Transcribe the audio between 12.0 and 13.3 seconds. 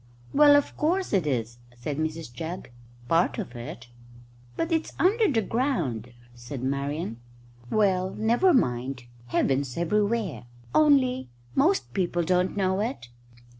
don't know it."